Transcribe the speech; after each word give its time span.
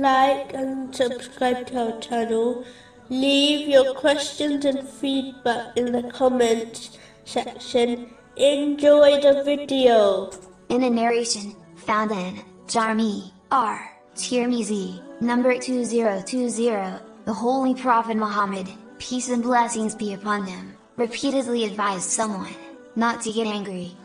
like 0.00 0.54
and 0.54 0.94
subscribe 0.94 1.66
to 1.66 1.92
our 1.92 2.00
channel. 2.00 2.64
Leave 3.08 3.68
your 3.68 3.94
questions 3.94 4.64
and 4.64 4.88
feedback 4.88 5.76
in 5.76 5.92
the 5.92 6.04
comments 6.10 6.98
section. 7.24 8.10
Enjoy 8.36 9.20
the 9.20 9.42
video. 9.44 10.30
In 10.68 10.84
a 10.84 10.90
narration, 10.90 11.54
found 11.76 12.12
in 12.12 12.40
Jami 12.68 13.32
R. 13.50 13.90
Tirmizi, 14.14 15.02
number 15.20 15.58
2020, 15.58 16.70
the 17.24 17.34
Holy 17.34 17.74
Prophet 17.74 18.16
Muhammad, 18.16 18.68
peace 18.98 19.28
and 19.28 19.42
blessings 19.42 19.94
be 19.94 20.14
upon 20.14 20.46
him, 20.46 20.74
repeatedly 20.96 21.64
advised 21.64 22.08
someone 22.10 22.54
not 22.94 23.20
to 23.22 23.32
get 23.32 23.46
angry. 23.46 23.96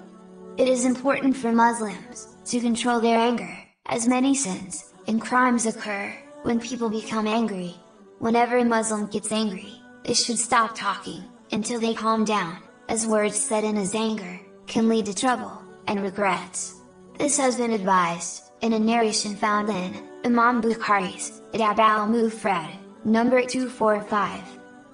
It 0.58 0.68
is 0.68 0.86
important 0.86 1.38
for 1.38 1.52
Muslims 1.52 2.28
to 2.46 2.60
control 2.60 3.00
their 3.00 3.20
anger, 3.20 3.56
as 3.86 4.08
many 4.08 4.34
sins 4.34 4.87
and 5.08 5.22
crimes 5.22 5.66
occur 5.66 6.14
when 6.44 6.60
people 6.60 6.90
become 6.90 7.28
angry. 7.28 7.76
Whenever 8.20 8.58
a 8.58 8.66
Muslim 8.66 9.08
gets 9.08 9.32
angry, 9.32 9.74
they 10.04 10.14
should 10.14 10.38
stop 10.38 10.76
talking 10.76 11.24
until 11.52 11.80
they 11.80 11.94
calm 11.94 12.26
down, 12.26 12.58
as 12.90 13.08
words 13.08 13.38
said 13.38 13.64
in 13.64 13.76
his 13.76 13.96
anger 13.96 14.40
can 14.68 14.90
lead 14.90 15.06
to 15.06 15.16
trouble 15.16 15.62
and 15.88 16.02
regrets. 16.02 16.76
This 17.18 17.38
has 17.38 17.56
been 17.56 17.72
advised 17.72 18.44
in 18.62 18.74
a 18.74 18.80
narration 18.80 19.36
found 19.36 19.70
in 19.70 19.96
Imam 20.26 20.62
Bukhari's 20.62 21.42
Adab 21.54 21.80
al-Mufrad, 21.80 22.70
number 23.06 23.42
245. 23.42 24.42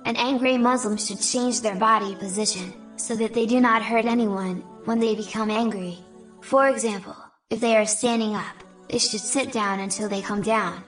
An 0.06 0.16
angry 0.18 0.58
Muslim 0.58 0.98
should 0.98 1.20
change 1.20 1.62
their 1.62 1.76
body 1.76 2.16
position, 2.16 2.74
so 2.98 3.16
that 3.16 3.34
they 3.34 3.46
do 3.46 3.60
not 3.60 3.82
hurt 3.82 4.06
anyone, 4.06 4.58
when 4.86 5.00
they 5.00 5.16
become 5.16 5.50
angry. 5.50 5.98
For 6.42 6.70
example, 6.70 7.16
if 7.50 7.60
they 7.60 7.76
are 7.76 7.86
standing 7.86 8.36
up, 8.36 8.63
they 8.90 8.98
should 8.98 9.20
sit 9.20 9.52
down 9.52 9.80
until 9.80 10.10
they 10.10 10.22
come 10.22 10.42
down. 10.42 10.84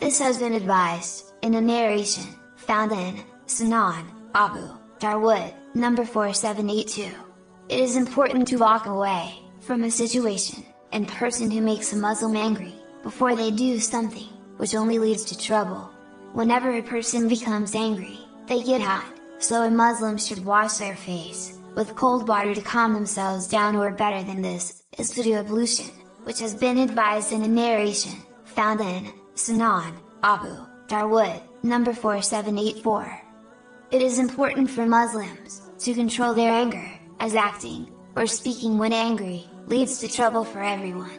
This 0.00 0.18
has 0.18 0.38
been 0.38 0.54
advised, 0.54 1.32
in 1.42 1.54
a 1.54 1.60
narration, 1.60 2.24
found 2.56 2.92
in 2.92 3.22
Sunan, 3.46 4.04
Abu, 4.34 4.66
Dawood, 4.98 5.52
number 5.74 6.04
4782. 6.04 7.10
It 7.68 7.80
is 7.80 7.96
important 7.96 8.48
to 8.48 8.56
walk 8.56 8.86
away, 8.86 9.34
from 9.60 9.84
a 9.84 9.90
situation, 9.90 10.64
and 10.92 11.06
person 11.06 11.50
who 11.50 11.60
makes 11.60 11.92
a 11.92 11.96
Muslim 11.96 12.36
angry, 12.36 12.74
before 13.02 13.36
they 13.36 13.50
do 13.50 13.78
something, 13.78 14.28
which 14.56 14.74
only 14.74 14.98
leads 14.98 15.24
to 15.26 15.38
trouble. 15.38 15.90
Whenever 16.32 16.70
a 16.70 16.82
person 16.82 17.28
becomes 17.28 17.74
angry, 17.74 18.18
they 18.46 18.62
get 18.62 18.80
hot, 18.80 19.04
so 19.38 19.62
a 19.62 19.70
Muslim 19.70 20.16
should 20.16 20.44
wash 20.44 20.74
their 20.78 20.96
face, 20.96 21.58
with 21.74 21.94
cold 21.96 22.28
water 22.28 22.54
to 22.54 22.60
calm 22.60 22.92
themselves 22.92 23.46
down 23.46 23.76
or 23.76 23.90
better 23.90 24.22
than 24.22 24.42
this, 24.42 24.82
is 24.98 25.10
to 25.10 25.22
do 25.22 25.34
ablution, 25.34 25.90
which 26.24 26.40
has 26.40 26.54
been 26.54 26.78
advised 26.78 27.32
in 27.32 27.42
a 27.42 27.48
narration, 27.48 28.22
found 28.44 28.80
in, 28.80 29.12
Sunan, 29.34 29.94
Abu, 30.22 30.54
Dawood, 30.86 31.40
number 31.62 31.92
4784. 31.92 33.22
It 33.90 34.02
is 34.02 34.18
important 34.18 34.70
for 34.70 34.86
Muslims, 34.86 35.62
to 35.80 35.94
control 35.94 36.34
their 36.34 36.52
anger, 36.52 36.90
as 37.20 37.34
acting, 37.34 37.90
or 38.16 38.26
speaking 38.26 38.78
when 38.78 38.92
angry, 38.92 39.46
leads 39.66 39.98
to 40.00 40.08
trouble 40.08 40.44
for 40.44 40.62
everyone. 40.62 41.18